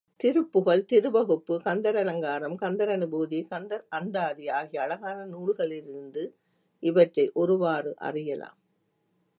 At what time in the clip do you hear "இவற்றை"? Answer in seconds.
6.83-7.31